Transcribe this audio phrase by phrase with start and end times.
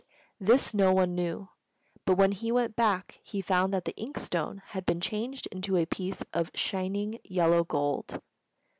[0.39, 1.49] This no one knew;
[2.05, 5.77] but when he went back he found that the ink stone had been changed into
[5.77, 8.19] a piece of shining yellow gold.